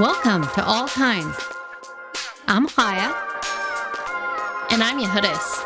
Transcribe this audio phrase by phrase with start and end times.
[0.00, 1.36] Welcome to All Kinds.
[2.48, 3.12] I'm Haya.
[4.70, 5.60] And I'm Yehudis.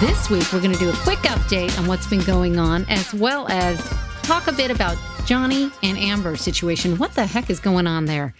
[0.00, 3.14] This week, we're going to do a quick update on what's been going on, as
[3.14, 3.80] well as
[4.24, 6.98] talk a bit about Johnny and Amber's situation.
[6.98, 8.34] What the heck is going on there?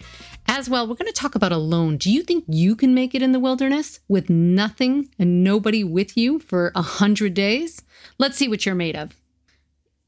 [0.47, 1.97] As well, we're going to talk about Alone.
[1.97, 6.15] Do you think you can make it in the wilderness with nothing and nobody with
[6.15, 7.81] you for a hundred days?
[8.19, 9.13] Let's see what you're made of.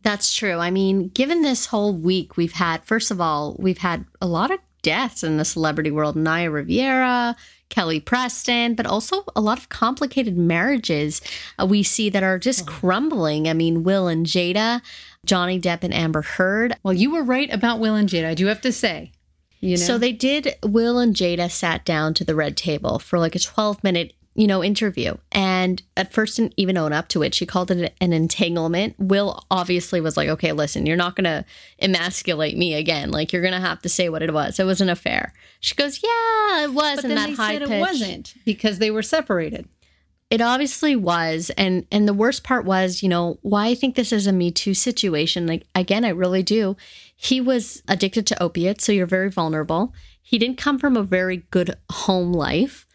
[0.06, 0.60] That's true.
[0.60, 4.52] I mean, given this whole week we've had, first of all, we've had a lot
[4.52, 6.16] of deaths in the celebrity world.
[6.16, 7.36] Naya Rivera,
[7.70, 11.22] Kelly Preston, but also a lot of complicated marriages
[11.58, 13.48] uh, we see that are just crumbling.
[13.48, 14.84] I mean, Will and Jada,
[15.26, 16.76] Johnny Depp and Amber Heard.
[16.84, 19.12] Well, you were right about Will and Jada, I do have to say.
[19.60, 19.84] You know?
[19.84, 23.40] So they did, Will and Jada sat down to the red table for like a
[23.40, 25.16] 12 minute you know, interview.
[25.32, 27.34] And at first didn't even own up to it.
[27.34, 28.96] She called it an entanglement.
[29.00, 31.46] Will obviously was like, okay, listen, you're not going to
[31.80, 33.12] emasculate me again.
[33.12, 34.60] Like, you're going to have to say what it was.
[34.60, 35.34] It was an affair.
[35.62, 36.98] She goes, yeah, it was.
[36.98, 37.72] but and then that high said pitch.
[37.72, 39.70] it wasn't because they were separated.
[40.30, 41.50] It obviously was.
[41.58, 44.52] And and the worst part was, you know, why I think this is a Me
[44.52, 45.48] Too situation.
[45.48, 46.76] Like, again, I really do.
[47.16, 48.84] He was addicted to opiates.
[48.84, 49.94] So you're very vulnerable.
[50.22, 52.86] He didn't come from a very good home life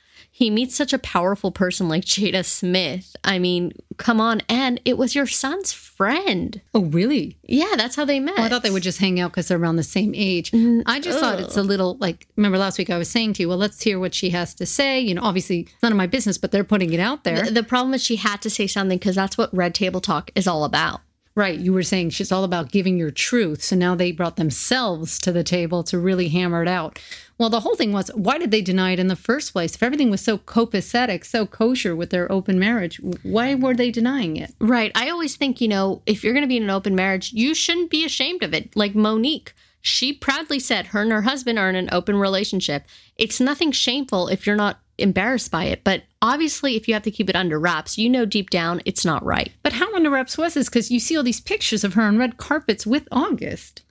[0.41, 3.15] he meets such a powerful person like Jada Smith.
[3.23, 4.41] I mean, come on.
[4.49, 6.63] And it was your son's friend.
[6.73, 7.37] Oh, really?
[7.43, 8.39] Yeah, that's how they met.
[8.39, 10.51] Oh, I thought they would just hang out because they're around the same age.
[10.53, 11.65] Mm, I just thought it's a oh.
[11.65, 14.31] little like, remember last week I was saying to you, well, let's hear what she
[14.31, 14.99] has to say.
[14.99, 17.45] You know, obviously it's none of my business, but they're putting it out there.
[17.45, 20.31] The, the problem is she had to say something because that's what Red Table Talk
[20.35, 21.03] is all about.
[21.37, 21.59] Right.
[21.59, 23.63] You were saying she's all about giving your truth.
[23.63, 26.99] So now they brought themselves to the table to really hammer it out.
[27.39, 29.75] Well, the whole thing was why did they deny it in the first place?
[29.75, 34.37] If everything was so copacetic, so kosher with their open marriage, why were they denying
[34.37, 34.55] it?
[34.61, 34.93] Right.
[34.95, 37.55] I always think, you know, if you're going to be in an open marriage, you
[37.55, 38.75] shouldn't be ashamed of it.
[38.77, 42.85] Like Mo'Nique, she proudly said her and her husband are in an open relationship.
[43.17, 45.83] It's nothing shameful if you're not embarrassed by it.
[45.85, 49.05] But obviously, if you have to keep it under wraps, you know deep down it's
[49.05, 49.53] not right.
[49.63, 50.69] But how under wraps was this?
[50.69, 53.83] Because you see all these pictures of her on red carpets with August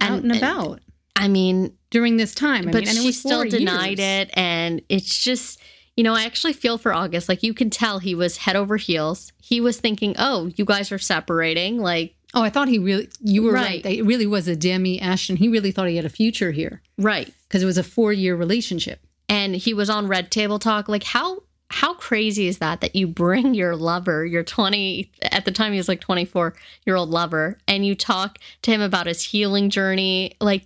[0.00, 0.80] out and, And- about
[1.18, 2.68] I mean, during this time.
[2.68, 4.28] I but mean, and she still denied years.
[4.28, 4.30] it.
[4.34, 5.58] And it's just,
[5.96, 7.26] you know, I actually feel for August.
[7.26, 9.32] Like you can tell he was head over heels.
[9.40, 11.78] He was thinking, oh, you guys are separating.
[11.78, 13.82] Like, Oh, I thought he really, you were right.
[13.82, 13.98] Right.
[13.98, 15.36] It really was a Demi Ashton.
[15.36, 17.32] He really thought he had a future here right.
[17.48, 19.00] because it was a four year relationship.
[19.28, 23.06] And he was on red table talk like how how crazy is that that you
[23.06, 26.54] bring your lover your 20 at the time he was like 24
[26.84, 30.64] year old lover and you talk to him about his healing journey like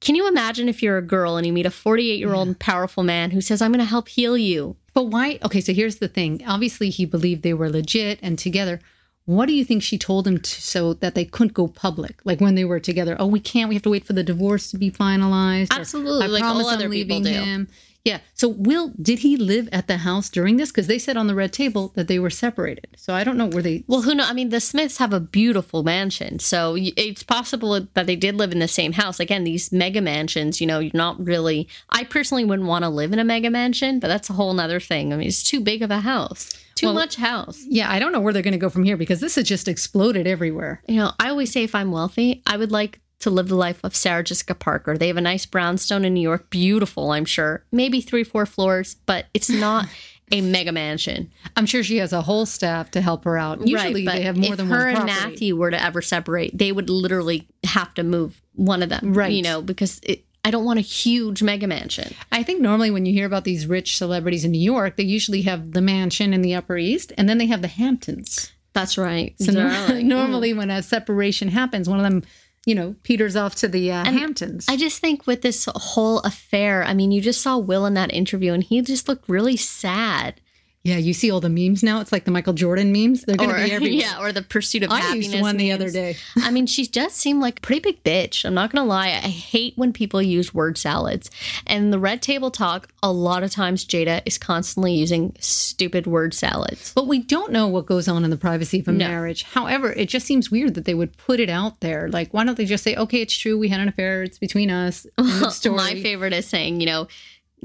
[0.00, 3.02] can you imagine if you're a girl and you meet a 48 year old powerful
[3.02, 5.38] man who says i'm going to help heal you But why?
[5.42, 6.40] Okay, so here's the thing.
[6.46, 8.78] Obviously, he believed they were legit and together.
[9.26, 12.20] What do you think she told him to, so that they couldn't go public?
[12.24, 13.68] Like when they were together, oh, we can't.
[13.68, 15.72] We have to wait for the divorce to be finalized.
[15.72, 17.40] or, Absolutely, I like all promise I'm other people leaving do.
[17.40, 17.68] him.
[18.04, 18.18] Yeah.
[18.34, 20.70] So, Will, did he live at the house during this?
[20.70, 22.86] Because they said on the red table that they were separated.
[22.96, 23.84] So I don't know where they.
[23.86, 28.06] well who know i mean the smiths have a beautiful mansion so it's possible that
[28.06, 31.22] they did live in the same house again these mega mansions you know you're not
[31.24, 34.52] really i personally wouldn't want to live in a mega mansion but that's a whole
[34.54, 37.90] nother thing i mean it's too big of a house too Well- much house Yeah,
[37.90, 40.26] I don't know where they're going to go from here because this has just exploded
[40.26, 40.82] everywhere.
[40.88, 43.80] You know, I always say if I'm wealthy, I would like to live the life
[43.82, 44.96] of Sarah Jessica Parker.
[44.96, 47.64] They have a nice brownstone in New York, beautiful, I'm sure.
[47.72, 49.86] Maybe three, four floors, but it's not
[50.30, 51.30] a mega mansion.
[51.56, 53.66] I'm sure she has a whole staff to help her out.
[53.66, 55.30] Usually, but they have more if than her one and property.
[55.30, 59.32] Matthew were to ever separate, they would literally have to move one of them, Right.
[59.32, 62.14] You know, because it, I don't want a huge mega mansion.
[62.30, 65.42] I think normally when you hear about these rich celebrities in New York, they usually
[65.42, 68.52] have the mansion in the Upper East, and then they have the Hamptons.
[68.74, 69.34] That's right.
[69.40, 70.08] So nor- Darling.
[70.08, 72.22] normally, when a separation happens, one of them,
[72.66, 74.66] you know, peters off to the uh, Hamptons.
[74.68, 78.12] I just think with this whole affair, I mean, you just saw Will in that
[78.12, 80.40] interview and he just looked really sad.
[80.84, 82.00] Yeah, you see all the memes now.
[82.00, 83.22] It's like the Michael Jordan memes.
[83.22, 84.00] They're going to be everywhere.
[84.00, 85.28] yeah, or the pursuit of I happiness.
[85.32, 86.16] used one the other day.
[86.36, 88.44] I mean, she does seem like a pretty big bitch.
[88.44, 89.06] I'm not gonna lie.
[89.08, 91.30] I hate when people use word salads.
[91.66, 96.34] And the red table talk, a lot of times Jada is constantly using stupid word
[96.34, 96.92] salads.
[96.94, 99.08] But we don't know what goes on in the privacy of a No.
[99.08, 99.44] marriage.
[99.44, 102.08] However, it just seems weird that they would put it out there.
[102.10, 103.56] Like, why don't they just say, "Okay, it's true.
[103.58, 104.22] We had an affair.
[104.22, 105.06] It's between us."
[105.50, 105.76] Story.
[105.76, 107.08] My favorite is saying, you know,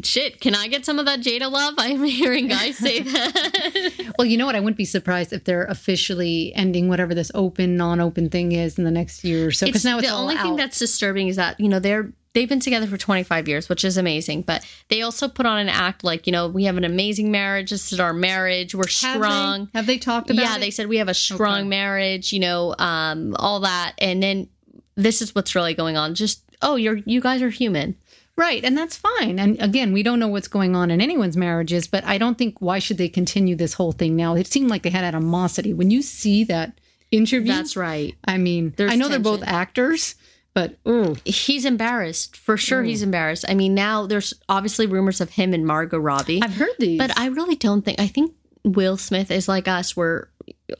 [0.04, 1.76] shit, can I get some of that Jada love?
[1.78, 4.14] I'm hearing guys say that.
[4.18, 4.56] Well, you know what?
[4.56, 8.84] I wouldn't be surprised if they're officially ending whatever this open, non-open thing is in
[8.84, 9.66] the next year or so.
[9.66, 12.60] Because now it's the only thing that's disturbing is that, you know, they're they've been
[12.60, 14.44] together for 25 years, which is amazing.
[14.44, 17.72] But they also put on an act like, you know, we have an amazing marriage.
[17.72, 18.76] This is our marriage.
[18.76, 19.70] We're Have strong.
[19.74, 20.60] They, have they talked about yeah, it?
[20.60, 21.68] they said we have a strong Okay.
[21.68, 23.94] marriage, you know, um, all that.
[23.98, 24.48] And then
[24.96, 26.14] this is what's really going on.
[26.14, 27.96] Just oh, you're you guys are human.
[28.40, 29.38] Right, and that's fine.
[29.38, 32.62] And again, we don't know what's going on in anyone's marriages, but I don't think
[32.62, 34.36] why should they continue this whole thing now?
[34.36, 35.74] It seemed like they had animosity.
[35.74, 36.80] When you see that
[37.12, 38.16] interview, That's right.
[38.24, 40.16] I mean, There's I know they're both actors,
[40.54, 42.82] but ooh, He's embarrassed for sure.
[42.82, 43.44] He's embarrassed.
[43.50, 46.98] I mean, now there's obviously rumors of him and Margot Robbie, I've heard these.
[46.98, 48.00] but I really don't think.
[48.00, 48.34] I think
[48.64, 50.30] Will Smith is like us, where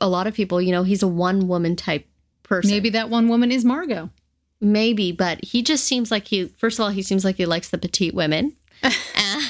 [0.00, 2.06] a lot of people, you know, he's a one woman type
[2.42, 2.70] person.
[2.70, 4.08] maybe that one woman is Margot.
[4.60, 7.70] Maybe, but he just seems like he, first of all, he seems like he likes
[7.70, 8.54] the petite women.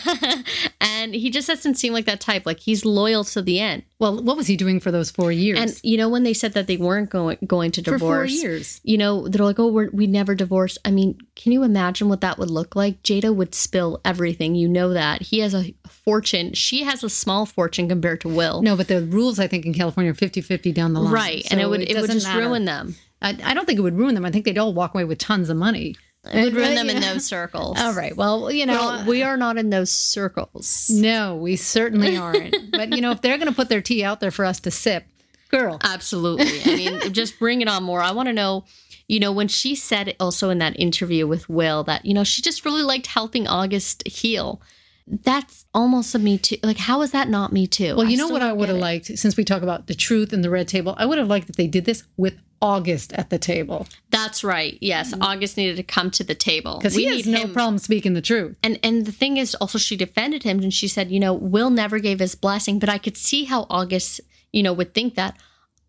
[0.81, 2.47] and he just doesn't seem like that type.
[2.47, 3.85] Like he's loyal to the end.
[3.99, 5.59] Well, what was he doing for those four years?
[5.59, 8.25] And you know, when they said that they weren't going going to divorce, for four
[8.25, 8.81] years.
[8.83, 10.79] you know, they're like, oh, we're, we never divorced.
[10.85, 13.03] I mean, can you imagine what that would look like?
[13.03, 14.55] Jada would spill everything.
[14.55, 15.23] You know that.
[15.23, 16.55] He has a fortune.
[16.55, 18.63] She has a small fortune compared to Will.
[18.63, 21.13] No, but the rules I think in California are 50-50 down the line.
[21.13, 21.47] right.
[21.51, 22.41] and it would it, would just matter.
[22.41, 22.95] ruin them.
[23.23, 24.25] I, I don't think it would ruin them.
[24.25, 25.97] I think they'd all walk away with tons of money.
[26.25, 27.79] It would ruin them in those circles.
[27.81, 28.15] All right.
[28.15, 30.91] Well, you know, Well, we are not in those circles.
[30.91, 32.73] no, we certainly aren't.
[32.73, 34.71] but you know, if they're going to put their tea out there for us to
[34.71, 35.05] sip,
[35.51, 36.61] girl, Absolutely.
[36.73, 38.03] I mean, just bring it on more.
[38.03, 38.65] I want to know,
[39.09, 42.43] you know, when she said also in that interview with Will that, you know, she
[42.43, 44.61] just really liked helping August heal.
[45.07, 46.59] That's almost a me too.
[46.63, 47.97] Like, how is that not me too?
[47.97, 50.45] Well, you know what I would have liked since we talk about the truth and
[50.45, 50.95] the red table.
[50.99, 54.77] I would have liked if they did this with August at the table That's right.
[54.81, 55.23] Yes, mm-hmm.
[55.23, 58.57] August needed to come to the table because he has no problem speaking the truth.
[58.63, 61.71] And and the thing is, also she defended him and she said, you know, Will
[61.71, 64.21] never gave his blessing, but I could see how August,
[64.53, 65.37] you know, would think that.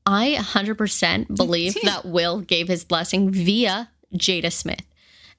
[0.03, 4.81] I 100% believe that Will gave his blessing via Jada Smith.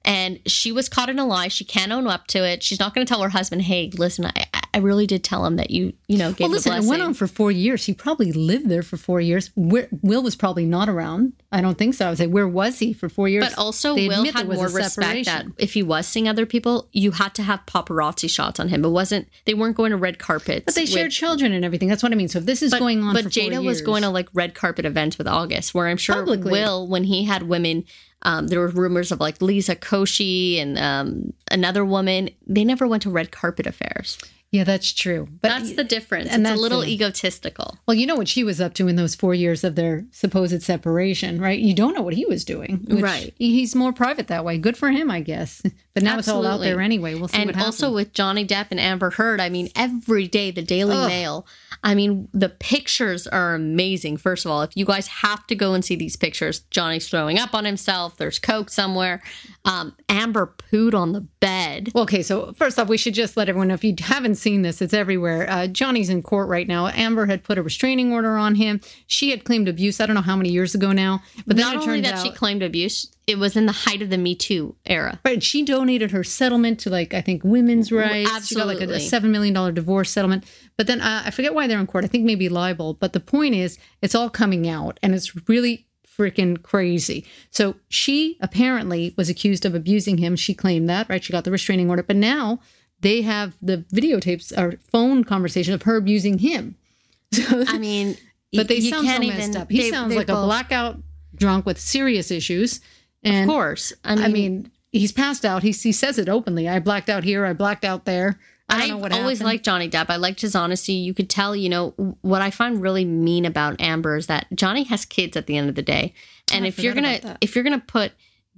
[0.05, 1.49] And she was caught in a lie.
[1.49, 2.63] She can't own up to it.
[2.63, 5.57] She's not going to tell her husband, "Hey, listen, I, I really did tell him
[5.57, 7.85] that you, you know, gave Well, listen, it went on for four years.
[7.85, 9.51] He probably lived there for four years.
[9.55, 11.33] Where, Will was probably not around.
[11.51, 12.07] I don't think so.
[12.07, 13.45] I would say, where was he for four years?
[13.45, 17.11] But also, They Will had more respect that if he was seeing other people, you
[17.11, 18.83] had to have paparazzi shots on him.
[18.83, 20.65] It wasn't, they weren't going to red carpets.
[20.65, 21.87] But they with- shared children and everything.
[21.87, 22.27] That's what I mean.
[22.27, 24.85] So if this is but, going on but Jada was going to like red carpet
[24.85, 26.51] events with August, where I'm sure Publicly.
[26.51, 27.85] Will, when he had women,
[28.23, 32.29] um, there were rumors of like Lisa Koshy and um, another woman.
[32.47, 34.17] They never went to red carpet affairs.
[34.53, 35.27] Yeah, that's true.
[35.41, 36.29] But That's the difference.
[36.29, 37.79] and it's a little egotistical.
[37.87, 40.61] well, you know what she was up to in those four years of their supposed
[40.61, 41.59] separation, right?
[41.59, 42.85] You don't know what he was doing.
[42.87, 43.33] Right.
[43.39, 44.59] He's more private that way.
[44.59, 45.63] Good for him, I guess.
[45.95, 47.15] But now it's all out there anyway.
[47.15, 47.81] We'll see and what happens.
[47.83, 51.07] also with Johnny Depp and Amber Heard, I mean, every day the Daily Ugh.
[51.07, 51.47] Mail.
[51.83, 54.17] I mean, the pictures are amazing.
[54.17, 57.39] First of all, if you guys have to go and see these pictures, Johnny's throwing
[57.39, 58.17] up on himself.
[58.17, 59.21] There's coke somewhere.
[59.65, 61.91] Um, Amber pooed on the bed.
[61.93, 64.61] Well, okay, so first off, we should just let everyone know if you haven't seen
[64.61, 65.49] this, it's everywhere.
[65.49, 66.87] Uh, Johnny's in court right now.
[66.87, 68.79] Amber had put a restraining order on him.
[69.07, 69.99] She had claimed abuse.
[69.99, 72.23] I don't know how many years ago now, but then Not only that out.
[72.25, 75.19] she claimed abuse, it was in the height of the Me Too era.
[75.25, 78.29] Right, she donated her settlement to like I think women's rights.
[78.31, 80.45] Absolutely, She got like a, a seven million dollar divorce settlement.
[80.77, 82.03] But then uh, I forget why they're in court.
[82.03, 82.95] I think maybe libel.
[82.95, 85.87] But the point is, it's all coming out, and it's really
[86.17, 87.25] freaking crazy.
[87.51, 90.35] So she apparently was accused of abusing him.
[90.35, 91.23] She claimed that, right?
[91.23, 92.59] She got the restraining order, but now
[93.01, 96.75] they have the videotapes or phone conversation of her abusing him.
[97.33, 98.15] So, I mean,
[98.53, 99.71] but they you sound can't messed even- up.
[99.71, 100.99] He they- sounds they like a blackout
[101.35, 102.79] drunk with serious issues.
[103.23, 103.91] And Of course.
[104.03, 105.63] I mean, I mean, he's passed out.
[105.63, 106.69] He, he says it openly.
[106.69, 107.43] I blacked out here.
[107.45, 108.37] I blacked out there.
[108.73, 109.53] I don't I've know what always happened.
[109.53, 110.09] liked Johnny Depp.
[110.09, 110.93] I liked his honesty.
[110.93, 114.83] You could tell, you know, what I find really mean about Amber is that Johnny
[114.83, 116.13] has kids at the end of the day.
[116.51, 118.11] Oh, and I if you're gonna if you're gonna put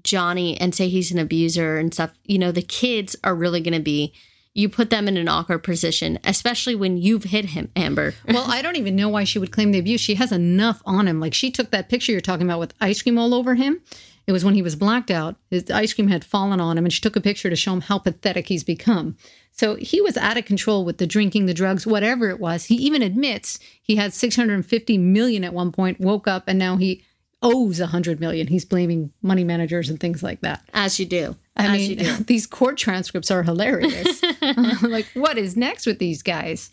[0.04, 3.80] Johnny and say he's an abuser and stuff, you know, the kids are really gonna
[3.80, 4.14] be
[4.56, 8.14] you put them in an awkward position, especially when you've hit him, Amber.
[8.28, 10.00] well, I don't even know why she would claim the abuse.
[10.00, 11.20] She has enough on him.
[11.20, 13.82] Like she took that picture you're talking about with ice cream all over him.
[14.28, 15.36] It was when he was blacked out.
[15.50, 17.82] His ice cream had fallen on him, and she took a picture to show him
[17.82, 19.18] how pathetic he's become.
[19.52, 22.66] So he was out of control with the drinking, the drugs, whatever it was.
[22.66, 26.00] He even admits he had 650 million at one point.
[26.00, 27.04] Woke up, and now he
[27.42, 28.48] owes 100 million.
[28.48, 30.64] He's blaming money managers and things like that.
[30.74, 31.36] As you do.
[31.56, 32.24] I As you mean, do.
[32.28, 34.22] these court transcripts are hilarious.
[34.82, 36.72] like, what is next with these guys?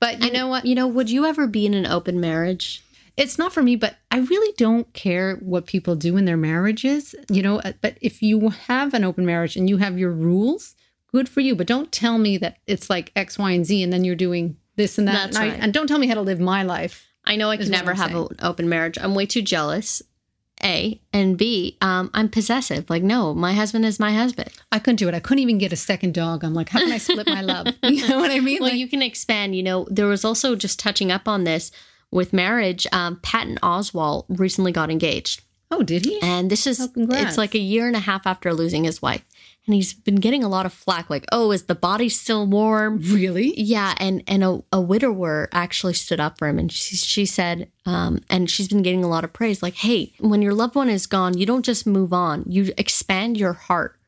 [0.00, 0.66] But you know what?
[0.66, 2.83] You know, would you ever be in an open marriage?
[3.16, 7.14] It's not for me, but I really don't care what people do in their marriages,
[7.30, 7.60] you know.
[7.60, 10.74] uh, But if you have an open marriage and you have your rules,
[11.12, 11.54] good for you.
[11.54, 14.56] But don't tell me that it's like X, Y, and Z and then you're doing
[14.76, 15.12] this and that.
[15.12, 15.60] That's and, I- right.
[15.62, 17.06] and don't tell me how to live my life.
[17.24, 18.26] I know I could never have saying.
[18.32, 18.98] an open marriage.
[19.00, 20.02] I'm way too jealous.
[20.62, 22.88] A and B, um, I'm possessive.
[22.88, 24.50] Like, no, my husband is my husband.
[24.70, 25.14] I couldn't do it.
[25.14, 26.44] I couldn't even get a second dog.
[26.44, 27.66] I'm like, how can I split my love?
[27.82, 28.60] You know what I mean?
[28.60, 29.56] Well, Like- you can expand.
[29.56, 31.70] You know, there was also just touching up on this
[32.14, 32.86] with marriage.
[32.92, 35.42] Um, Patton Oswalt recently got engaged.
[35.70, 36.20] Oh, did he?
[36.22, 39.24] And this is, oh, it's like a year and a half after losing his wife.
[39.66, 42.98] And he's been getting a lot of flack like, "Oh, is the body still warm?"
[43.02, 43.58] Really?
[43.58, 47.70] Yeah, and and a, a widower actually stood up for him, and she she said,
[47.86, 49.62] um, and she's been getting a lot of praise.
[49.62, 53.38] Like, hey, when your loved one is gone, you don't just move on; you expand
[53.38, 53.98] your heart.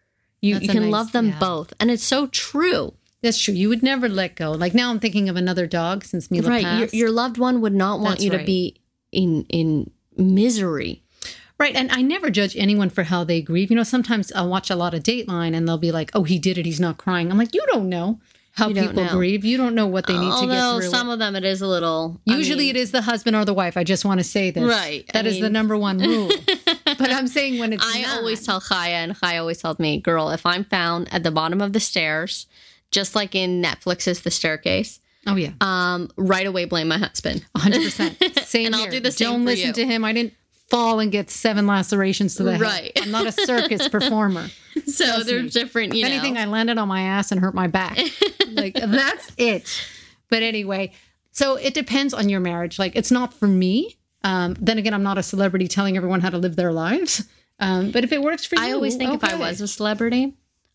[0.43, 1.39] You, That's you can nice- love them yeah.
[1.39, 2.93] both, and it's so true.
[3.23, 3.55] That's true.
[3.55, 4.53] You would never let go.
[4.53, 6.95] Like now, I'm thinking of another dog since Mila right, your, passed.
[6.95, 8.81] your loved one would not want That's you to be
[9.13, 11.03] in in misery.
[11.59, 11.75] Right.
[11.75, 13.71] And I never judge anyone for how they grieve.
[13.71, 16.39] You know, sometimes I'll watch a lot of Dateline and they'll be like, oh, he
[16.39, 16.67] did it.
[16.67, 17.31] He's not crying.
[17.31, 18.21] I'm like, you don't know
[18.53, 19.11] how don't people know.
[19.11, 19.43] grieve.
[19.43, 20.91] You don't know what they need to Although get through.
[20.91, 22.21] some of them, it is a little.
[22.29, 23.79] I Usually mean, it is the husband or the wife.
[23.79, 24.65] I just want to say this.
[24.65, 25.11] Right.
[25.15, 26.31] That I is the number one rule.
[26.85, 28.19] but I'm saying when it's I not.
[28.19, 31.63] always tell Chaya, and Chaya always tells me, girl, if I'm found at the bottom
[31.63, 32.47] of the stairs,
[32.91, 35.51] just like in Netflix's The Staircase, Oh, yeah.
[35.61, 37.45] um, right away blame my husband.
[37.57, 38.39] 100%.
[38.45, 39.73] Same And I'll do the same Don't listen you.
[39.73, 40.05] to him.
[40.05, 40.35] I didn't
[40.71, 42.93] fall and get seven lacerations to the Right.
[42.97, 43.05] head.
[43.07, 44.49] I'm not a circus performer.
[44.87, 45.49] So they're me.
[45.49, 46.37] different, you If anything.
[46.39, 47.99] I landed on my ass and hurt my back.
[48.53, 49.69] like that's it.
[50.31, 50.93] But anyway,
[51.33, 52.79] so it depends on your marriage.
[52.79, 53.97] Like it's not for me.
[54.25, 57.25] Um, then again, I'm not a celebrity telling everyone how to live their lives.
[57.61, 60.35] Um, but if it works for you, I always think if I was a celebrity,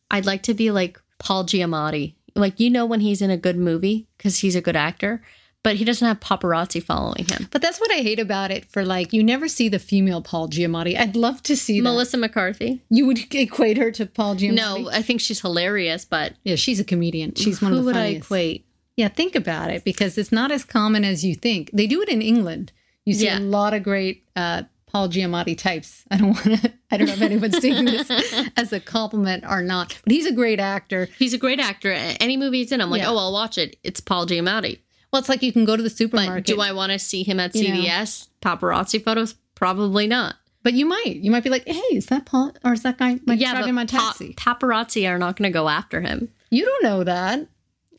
[0.10, 2.16] I'd like to be like Paul Giamatti.
[2.36, 5.22] Like, you know, when he's in a good movie because he's a good actor,
[5.64, 7.48] but he doesn't have paparazzi following him.
[7.52, 8.66] But that's what I hate about it.
[8.72, 10.98] For like, you never see the female Paul Giamatti.
[10.98, 11.84] I'd love to see that.
[11.84, 12.82] Melissa McCarthy.
[12.90, 14.54] You would equate her to Paul Giamatti.
[14.56, 17.36] No, I think she's hilarious, but Yeah, she's a comedian.
[17.36, 18.24] She's one of the would funniest.
[18.24, 18.66] I equate?
[18.98, 21.70] Yeah, think about it because it's not as common as you think.
[21.74, 22.72] They do it in England.
[23.06, 23.40] You see Yeah.
[23.40, 26.04] a lot of great uh, Paul Giamatti types.
[26.12, 26.74] I don't want to.
[26.92, 28.10] I don't know if anyone's taking this
[28.58, 31.08] as a compliment or not, but he's a great actor.
[31.18, 31.92] He's a great actor.
[31.94, 33.10] Any movie he's in, I'm like, Yeah.
[33.12, 33.78] oh, I'll watch it.
[33.84, 34.80] It's Paul Giamatti.
[35.14, 36.46] Well, it's like you can go to the But supermarket.
[36.46, 37.82] do I want to see him at You know.
[37.82, 38.28] CVS?
[38.42, 39.36] Paparazzi photos?
[39.56, 40.36] Probably not.
[40.64, 41.16] But you might.
[41.16, 43.86] You might be like, "Hey, is that Paul or is that guy like driving my
[43.86, 46.30] pa- paparazzi are not going to go after him.
[46.50, 47.48] you don't know that.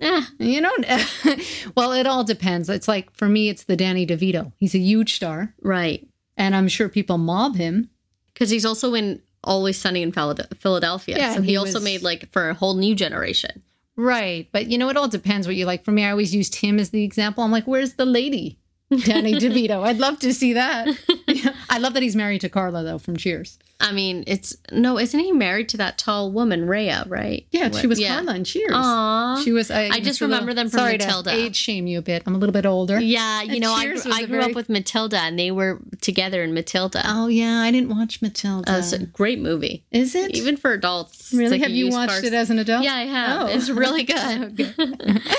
[0.00, 0.84] Eh, You don't.
[1.76, 2.68] well, it all depends.
[2.68, 4.52] It's like for me, it's the Danny DeVito.
[4.58, 6.06] He's a huge star, right.
[6.37, 7.91] And I'm sure people mob him.
[8.33, 11.17] Because he's also in Always Sunny in Philadelphia.
[11.19, 13.62] Yeah, so and he, he also was- made like for a whole new generation.
[13.97, 14.49] Right.
[14.53, 15.85] But you know, it all depends what you like.
[15.85, 17.45] For me, I always used him as the example.
[17.45, 18.59] I'm like, where's the lady?
[19.05, 19.83] Danny DeVito.
[19.83, 20.89] I'd love to see that.
[21.27, 21.55] Yeah.
[21.75, 23.59] I love that he's married to Carla, though, from Cheers.
[23.81, 27.45] I mean, it's no, isn't he married to that tall woman, Rhea, right?
[27.50, 28.14] Yeah, What- she was yeah.
[28.14, 28.71] Carla in Cheers.
[28.73, 29.41] Aw.
[29.43, 29.73] She was.
[29.73, 31.31] I, I just a little- remember them from sorry Matilda.
[31.31, 32.23] To age shame you a bit.
[32.25, 33.00] I'm a little bit older.
[33.00, 36.45] Yeah, you And know, I, Cheers grew- very- up with Matilda and they were together
[36.45, 37.02] in Matilda.
[37.05, 38.73] Oh yeah, I didn't watch Matilda.
[38.75, 39.83] Uh, it's a great movie.
[39.91, 41.33] Is it Even for adults.
[41.33, 41.52] Really?
[41.59, 42.85] like Have you watched car- it as an adult?
[42.85, 43.43] Yeah, I have.
[43.43, 43.47] Oh.
[43.52, 44.75] It's really good.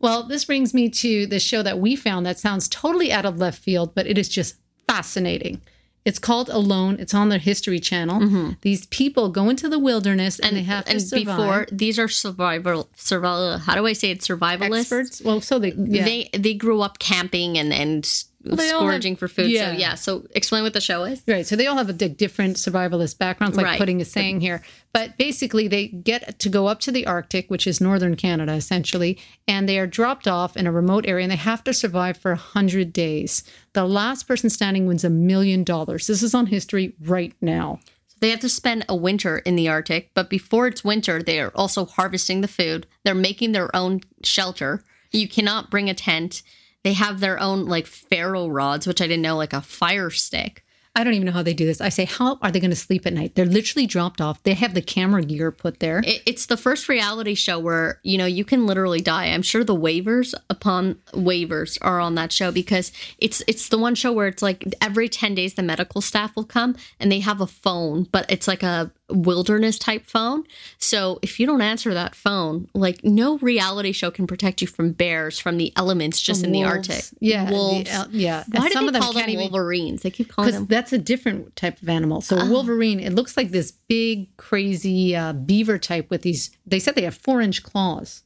[0.00, 3.38] Well, this brings me to the show that we found that sounds totally out of
[3.38, 4.56] left field, but it is just
[4.96, 5.60] fascinating.
[6.04, 6.96] It's called Alone.
[6.98, 8.56] It's on the History Channel.
[8.62, 10.98] These people go into the wilderness and, they have to Mm-hmm.
[10.98, 11.26] and survive.
[11.36, 15.72] before these are survival survival how do I say it survivalists experts, well, so they
[15.72, 16.04] yeah.
[16.04, 18.02] they they grew up camping and and
[18.50, 19.72] all scourging have- for food yeah.
[19.72, 21.46] so yeah so explain what the show is Right.
[21.46, 23.78] So they all have a different survivalist backgrounds, like Right.
[23.78, 24.62] Pudding is saying here.
[24.92, 29.18] But basically, they get to go up to the Arctic, which is northern Canada, essentially,
[29.46, 32.32] and they are dropped off in a remote area and they have to survive for
[32.32, 33.44] 100 days.
[33.72, 36.06] The last person standing wins a million dollars.
[36.06, 37.78] This is on history right now.
[38.20, 41.50] they have to spend a winter in the arctic but before it's winter they are
[41.56, 46.42] also harvesting the food they're making their own shelter you cannot bring a tent
[46.84, 50.64] they have their own like ferro rods which i didn't know like a fire stick
[50.94, 51.80] I don't even know how they do this.
[51.80, 53.34] I say, how are they going to sleep at night?
[53.34, 54.42] They're literally dropped off.
[54.42, 56.02] They have the camera gear put there.
[56.04, 59.26] it, it's the first reality show where you know you can literally die.
[59.26, 63.94] I'm sure the waivers upon waivers are on that show because it's it's the one
[63.94, 67.40] show where it's like every ten days the medical staff will come and they have
[67.40, 70.44] a phone, but it's like a wilderness type phone.
[70.78, 74.92] So if you don't answer that phone, like no reality show can protect you from
[74.92, 77.04] bears, from the elements just in the Arctic.
[77.20, 77.46] Yeah.
[77.46, 77.90] the- wolves.
[77.90, 78.44] uh, yeah.
[78.50, 80.02] Why do they of them call them even- Wolverines?
[80.02, 80.66] They keep calling them.
[80.66, 82.20] that's a different type of animal.
[82.20, 86.50] So a Wolverine, it looks like this big, crazy uh, beaver type with these.
[86.66, 88.22] They said they have four inch claws.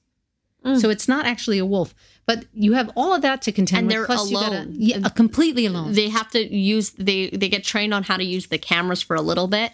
[0.64, 0.80] Mm.
[0.80, 1.94] So it's not actually a wolf,
[2.26, 3.94] but you have all of that to contend And with.
[3.96, 5.92] they're plus you gotta- yeah, uh, completely alone.
[5.92, 9.14] They have to use they they get trained on how to use the cameras for
[9.16, 9.72] a little bit,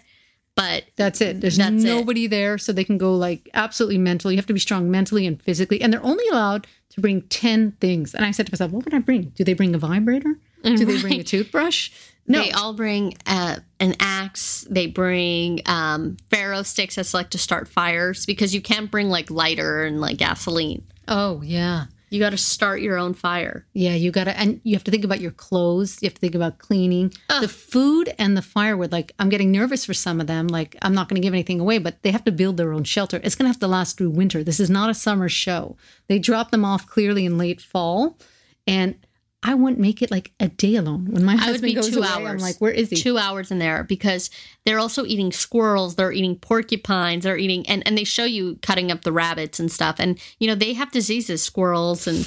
[0.55, 1.41] but That's it.
[1.41, 1.87] There's That's it.
[1.87, 4.31] nobody there, so they can go like absolutely mental.
[4.31, 7.71] You have to be strong mentally and physically, and they're only allowed to bring ten
[7.81, 8.13] things.
[8.13, 9.31] And I said to myself, "What would I bring?
[9.35, 10.37] Do they bring a vibrator?
[10.63, 11.91] Do they bring a toothbrush?
[12.25, 14.65] No, They all bring uh, an axe.
[14.69, 19.29] They bring um, ferro sticks that's like to start fires because you can't bring like
[19.29, 20.83] lighter and like gasoline.
[21.07, 23.65] Oh yeah, You got to start your own fire.
[23.73, 25.97] Yeah, you got to, and you have to think about your clothes.
[25.99, 28.91] You have to think about cleaning the food and the firewood.
[28.91, 30.47] Like, I'm getting nervous for some of them.
[30.47, 32.83] Like, I'm not going to give anything away, but they have to build their own
[32.83, 33.19] shelter.
[33.23, 34.43] It's going to have to last through winter.
[34.43, 35.75] This is not a summer show.
[36.07, 38.19] They drop them off clearly in late fall,
[38.67, 38.93] and
[39.43, 41.05] I wouldn't make it like a day alone.
[41.11, 42.41] When my I husband would be goes two away, hours.
[42.41, 42.95] I'm like, where is he?
[42.95, 44.29] Two hours in there because
[44.65, 48.91] they're also eating squirrels, they're eating porcupines, they're eating, and, and they show you cutting
[48.91, 49.97] up the rabbits and stuff.
[49.99, 52.25] And, you know, they have diseases, squirrels, and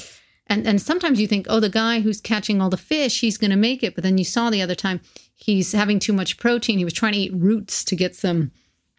[0.48, 3.50] And and sometimes you think, oh, the guy who's catching all the fish, he's going
[3.50, 3.94] to make it.
[3.94, 5.00] But then you saw the other time,
[5.34, 6.78] he's having too much protein.
[6.78, 8.52] He was trying to eat roots to get some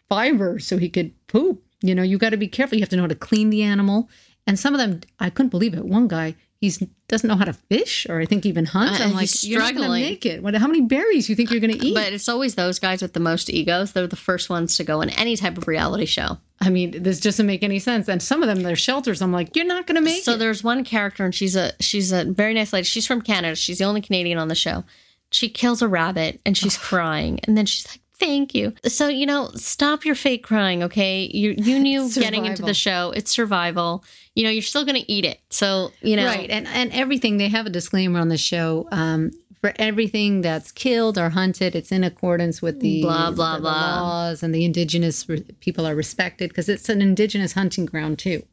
[0.08, 1.62] fiber so he could poop.
[1.80, 2.76] You know, you got to be careful.
[2.76, 4.10] You have to know how to clean the animal.
[4.46, 5.84] And some of them, I couldn't believe it.
[5.86, 9.00] One guy, he's doesn't know how to fish or I think even hunt.
[9.00, 10.02] Uh, I'm like, he's you're not struggling.
[10.02, 10.42] make it.
[10.42, 10.54] What?
[10.54, 11.94] How many berries you think you're going to eat?
[11.94, 13.92] but it's always those guys with the most egos.
[13.92, 16.38] They're the first ones to go in any type of reality show.
[16.60, 18.08] I mean, this doesn't make any sense.
[18.08, 19.22] And some of them, they're shelters.
[19.22, 20.38] I'm like, you're not going to make So it.
[20.38, 22.84] there's one character, and she's a she's a very nice lady.
[22.84, 23.54] She's from Canada.
[23.54, 24.84] She's the only Canadian on the show.
[25.30, 29.26] She kills a rabbit, and she's crying, and then she's like, "Thank you." So you
[29.26, 31.28] know, stop your fake crying, okay?
[31.32, 33.12] You you knew getting into the show.
[33.16, 34.04] It's survival.
[34.34, 35.40] You know, you're still going to eat it.
[35.50, 36.48] So you know, Right.
[36.50, 38.88] And and everything they have a disclaimer on the show.
[38.92, 43.62] Um, for everything that's killed or hunted, it's in accordance with the Blah, blah, the
[43.62, 43.70] blah.
[44.02, 48.44] laws, and the indigenous re- people are respected because it's an indigenous hunting ground too.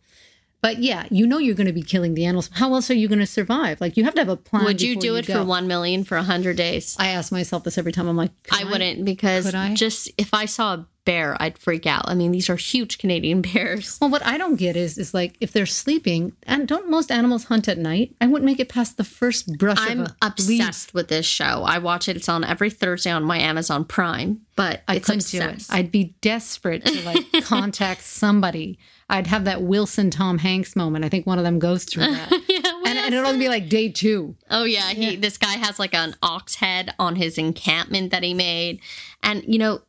[0.65, 2.49] But yeah, you know you're going to be killing the animals.
[2.51, 3.79] How else are you going to survive?
[3.79, 4.63] Like you have to have a plan.
[4.63, 6.95] Would you do it for one million for a hundred days?
[6.97, 8.07] I ask myself this every time.
[8.07, 9.75] I'm like, I wouldn't because I?
[9.75, 12.09] just if I saw a bear, I'd freak out.
[12.09, 13.97] I mean, these are huge Canadian bears.
[14.01, 17.45] Well, what I don't get is is like if they're sleeping, and don't most animals
[17.45, 18.15] hunt at night?
[18.19, 20.59] I wouldn't make it past the first brush I'm of a leaf.
[20.61, 21.63] obsessed with this show.
[21.65, 22.15] I watch it.
[22.17, 25.43] It's on every Thursday on my Amazon Prime, but I couldn't do it.
[25.45, 25.73] obsessed.
[25.73, 28.77] I'd be desperate to like contact somebody.
[29.07, 31.05] I'd have that Wilson Tom Hanks moment.
[31.05, 32.31] I think one of them goes through that.
[32.31, 34.35] and, and it'll be like day two.
[34.49, 38.33] Oh yeah, he this guy has like an ox head on his encampment that he
[38.33, 38.79] made,
[39.21, 39.81] and you know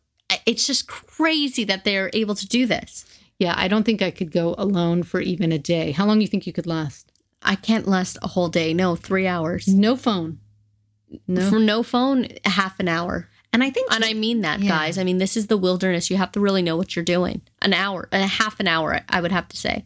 [0.46, 3.04] it's just crazy that they're able to do this.
[3.38, 5.90] Yeah, I don't think I could go alone for even a day.
[5.92, 7.12] How long do you think you could last?
[7.42, 8.72] I can't last a whole day.
[8.72, 9.68] No, three hours.
[9.68, 10.38] No phone.
[11.28, 11.48] No.
[11.50, 13.28] For no phone, half an hour.
[13.52, 14.68] And I think And I mean that, Yeah.
[14.70, 14.98] guys.
[14.98, 16.10] I mean this is the wilderness.
[16.10, 17.42] You have to really know what you're doing.
[17.62, 19.84] An hour, a half an hour, I would have to say.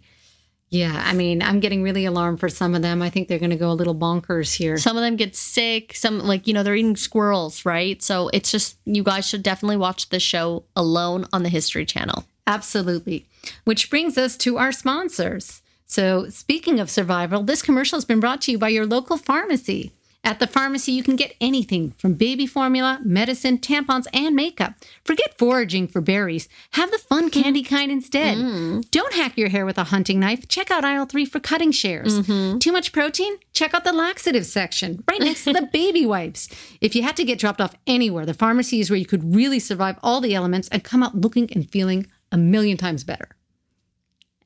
[0.70, 3.02] Yeah, I mean, I'm getting really alarmed for some of them.
[3.02, 4.78] I think they're going to go a little bonkers here.
[4.78, 5.94] Some of them get sick.
[5.94, 8.00] Some like you know they're eating squirrels, right?
[8.00, 12.24] So it's just you guys should definitely watch the show alone on the History Channel.
[12.46, 13.26] Absolutely.
[13.64, 15.62] Which brings us to our sponsors.
[15.86, 19.92] So, speaking of survival, this commercial has been brought to you by your local pharmacy.
[20.22, 24.74] At the pharmacy, you can get anything from baby formula, medicine, tampons, and makeup.
[25.02, 26.46] Forget foraging for berries.
[26.72, 27.40] Have the fun mm-hmm.
[27.40, 28.36] candy kind instead.
[28.36, 28.80] Mm-hmm.
[28.90, 30.46] Don't hack your hair with a hunting knife.
[30.46, 32.20] Check out aisle three for cutting shares.
[32.20, 32.58] Mm-hmm.
[32.58, 33.38] Too much protein?
[33.54, 36.48] Check out the laxative section right next to the baby wipes.
[36.82, 39.58] If you had to get dropped off anywhere, the pharmacy is where you could really
[39.58, 43.30] survive all the elements and come out looking and feeling a million times better.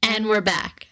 [0.04, 0.86] And we're back.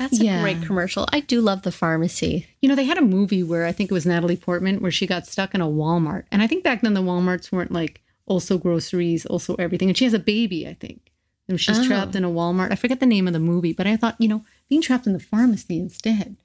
[0.00, 0.40] That's a Yeah.
[0.40, 1.06] great commercial.
[1.12, 2.46] I do love the pharmacy.
[2.62, 5.06] You know, they had a movie where I think it was Natalie Portman where she
[5.06, 6.24] got stuck in a Walmart.
[6.32, 9.88] And I think back then the Walmarts weren't like also groceries, also everything.
[9.90, 11.12] And she has a baby, I think.
[11.48, 11.84] And she's Oh.
[11.84, 12.72] trapped in a Walmart.
[12.72, 15.12] I forget the name of the movie, but I thought, you know, being trapped in
[15.12, 16.36] the pharmacy instead.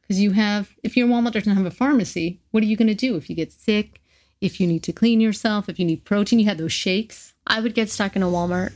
[0.00, 2.94] Because you have, if your Walmart doesn't have a pharmacy, what are you going to
[2.94, 4.00] do if you get sick?
[4.40, 7.34] If you need to clean yourself, if you need protein, you had those shakes.
[7.46, 8.72] I would get stuck in a Walmart.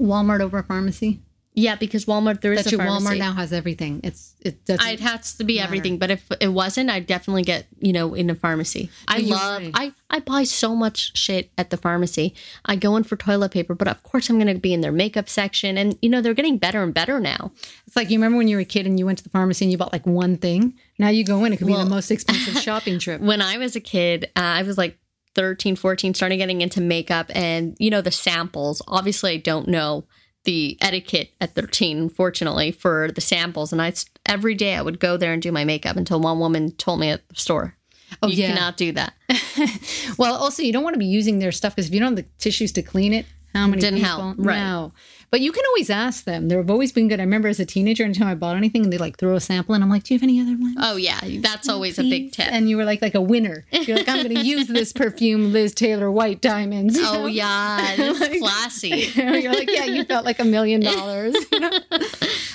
[0.00, 1.20] Walmart over a pharmacy.
[1.58, 3.16] Yeah, because Walmart there is That's a your pharmacy.
[3.16, 4.02] Walmart now has everything.
[4.04, 4.86] It's it doesn't.
[4.86, 8.28] It has to be everything, but if it wasn't, I'd definitely get you know in
[8.28, 8.90] a pharmacy.
[9.08, 9.70] I you're love right.
[9.74, 12.34] I I buy so much shit at the pharmacy.
[12.66, 14.92] I go in for toilet paper, but of course I'm going to be in their
[14.92, 17.52] makeup section, and you know they're getting better and better now.
[17.86, 19.64] It's like you remember when you were a kid and you went to the pharmacy
[19.64, 20.74] and you bought like one thing.
[20.98, 23.22] Now you go in, it could be the most expensive shopping trip.
[23.22, 24.98] When I was a kid, uh, I was like
[25.34, 28.82] 13, 14, started getting into makeup, and you know the samples.
[28.86, 30.04] Obviously, I don't know
[30.46, 33.72] the etiquette at 13 unfortunately for the samples.
[33.72, 33.92] And i
[34.24, 37.10] every day i would go there and do my makeup until one woman told me
[37.10, 37.76] at the store.
[38.22, 38.54] Oh, you yeah.
[38.54, 39.12] cannot do that.
[40.18, 42.24] Well, also you don't want to be using their stuff because if you don't have
[42.24, 44.16] the tissues to clean it, how many Didn't people?
[44.16, 44.56] help, right.
[44.56, 44.92] No.
[45.30, 46.48] But you can always ask them.
[46.48, 47.18] They've always been good.
[47.20, 49.74] I remember as a teenager, anytime I bought anything, and they like throw a sample,
[49.74, 52.02] and I'm like, "Do you have any other ones?" Oh yeah, that's oh, always a
[52.02, 52.52] big please?" tip.
[52.52, 53.64] And you were like like a winner.
[53.72, 57.26] You're like, "I'm going to use this perfume, Liz Taylor White Diamonds." oh know?
[57.26, 59.10] yeah, that's classy.
[59.14, 61.34] You're like, yeah, you felt like a million dollars.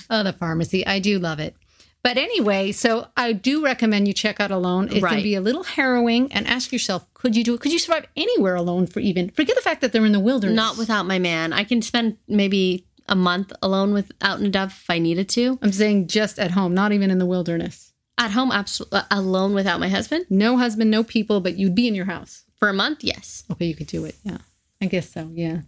[0.09, 0.85] Oh, the pharmacy.
[0.85, 1.55] I do love it.
[2.03, 4.89] But anyway, so I do recommend you check out Alone.
[4.91, 5.13] It Right.
[5.13, 7.61] can be a little harrowing and ask yourself, could you do it?
[7.61, 10.55] Could you survive anywhere alone for even, forget the fact that they're in the wilderness.
[10.55, 11.53] Not without my man.
[11.53, 15.59] I can spend maybe a month alone without Nadav if I needed to.
[15.61, 17.93] I'm saying just at home, not even in the wilderness.
[18.17, 21.95] At home, absolutely alone without my husband No husband, no people, but you'd be in
[21.95, 22.43] your house.
[22.57, 23.03] for a month.
[23.03, 23.43] Yes.
[23.51, 24.15] Okay, you could do it.
[24.23, 24.37] Yeah.
[24.79, 25.29] I guess so.
[25.33, 25.61] Yeah.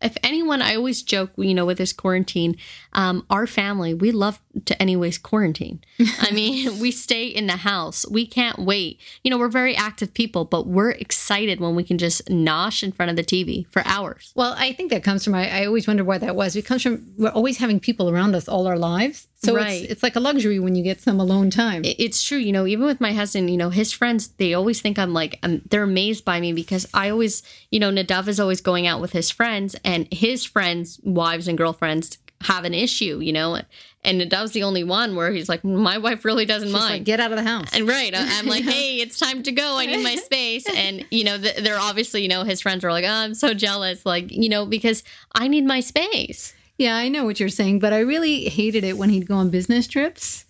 [0.00, 2.56] If anyone, I always joke, you know, with this quarantine,
[2.92, 5.80] um, our family, we love to anyways quarantine.
[6.20, 8.06] I mean, we stay in the house.
[8.10, 9.00] We can't wait.
[9.22, 12.92] You know, we're very active people, but we're excited when we can just nosh in
[12.92, 14.32] front of the TV for hours.
[14.34, 16.56] Well, I think that comes from, I, I always wonder why that was.
[16.56, 19.28] It comes from, we're always having people around us all our lives.
[19.42, 19.82] So Right.
[19.82, 21.84] it's, it's like a luxury when you get some alone time.
[21.84, 24.80] It- It's true, you know, even with my husband, you know, his friends, they always
[24.80, 28.40] think I'm like, um, they're amazed by me because I always, you know, Nadav is
[28.40, 33.20] always going out with his friends and his friends' wives and girlfriends have an issue,
[33.20, 33.60] you know,
[34.06, 36.90] and Nadav's the only one where he's like, my wife really doesn't Just mind.
[36.94, 37.68] like, get out of the house.
[37.74, 39.76] And right, I'm like, hey, it's time to go.
[39.76, 40.66] I need my space.
[40.74, 43.52] And you know, th- they're obviously, you know, his friends are like, oh, I'm so
[43.52, 45.02] jealous, like, you know, because
[45.34, 46.54] I need my space.
[46.78, 49.50] Yeah, I know what you're saying, but I really hated it when he'd go on
[49.50, 50.45] business trips.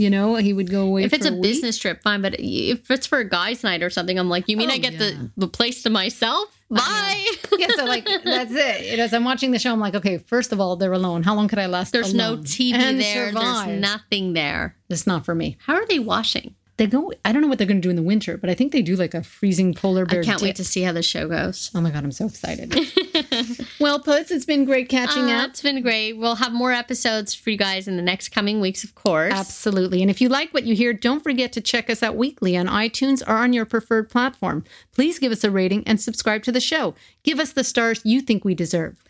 [0.00, 1.42] You know, he would go away If it's a week.
[1.42, 2.22] business trip, fine.
[2.22, 4.78] But if it's for a guys' night or something, I'm like, you mean Oh, I
[4.78, 4.98] get yeah.
[4.98, 6.48] the the place to myself?
[6.70, 7.26] Bye.
[7.58, 8.92] yeah, so like that's it.
[8.92, 11.22] And As I'm watching the show, I'm like, okay, first of all, they're alone.
[11.22, 11.92] How long could I last?
[11.92, 13.28] There's no TV and there.
[13.28, 13.66] survive?
[13.66, 14.74] There's nothing there.
[14.88, 15.58] It's not for me.
[15.66, 16.54] How are they washing?
[16.80, 17.12] They go.
[17.26, 18.80] I don't know what they're going to do in the winter, but I think they
[18.80, 20.20] do like a freezing polar bear.
[20.22, 21.70] I can't wait to see how the show goes.
[21.74, 22.74] Oh my god, I'm so excited.
[23.80, 25.50] well, Puts, it's been great catching Uh, up.
[25.50, 26.14] it's been great.
[26.14, 29.34] We'll have more episodes for you guys in the next coming weeks, of course.
[29.34, 30.00] Absolutely.
[30.00, 32.66] And if you like what you hear, don't forget to check us out weekly on
[32.66, 34.64] iTunes or on your preferred platform.
[34.90, 36.94] Please give us a rating and subscribe to the show.
[37.24, 39.04] Give us the stars you think we deserve.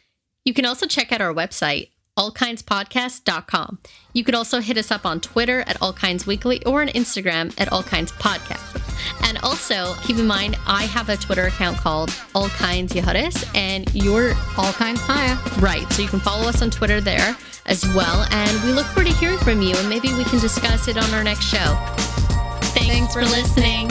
[0.45, 3.79] You can also check out our website, allkindspodcast.com.
[4.13, 9.27] You could also hit us up on Twitter at allkindsweekly or on Instagram at allkindspodcast.
[9.27, 13.93] And also, keep in mind, I have a Twitter account called All Kinds Yehudis, and
[13.95, 15.37] you're All kinds Haya.
[15.61, 15.91] right.
[15.93, 18.27] So you can follow us on Twitter there as well.
[18.31, 21.09] And we look forward to hearing from you, and maybe we can discuss it on
[21.15, 21.77] our next show.
[22.75, 23.89] Thanks, Thanks for for listening.